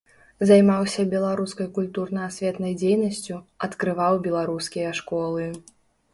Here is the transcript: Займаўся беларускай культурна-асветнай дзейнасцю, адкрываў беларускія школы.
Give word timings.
Займаўся 0.51 1.03
беларускай 1.13 1.67
культурна-асветнай 1.75 2.73
дзейнасцю, 2.81 3.35
адкрываў 3.69 4.13
беларускія 4.31 4.89
школы. 5.03 5.49